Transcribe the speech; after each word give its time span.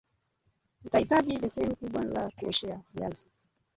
Utahitaji 0.85 1.39
beseni 1.39 1.75
kubwa 1.75 2.01
la 2.03 2.29
kuoshea 2.35 2.81
viazi 2.93 3.27